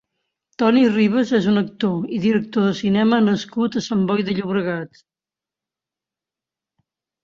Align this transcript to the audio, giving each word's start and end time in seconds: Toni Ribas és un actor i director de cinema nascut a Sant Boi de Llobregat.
Toni 0.61 0.81
Ribas 0.95 1.33
és 1.39 1.49
un 1.51 1.61
actor 1.63 2.09
i 2.17 2.19
director 2.25 2.67
de 2.69 2.73
cinema 2.81 3.21
nascut 3.29 3.81
a 3.83 3.85
Sant 3.91 4.05
Boi 4.15 4.27
de 4.33 4.39
Llobregat. 4.41 5.09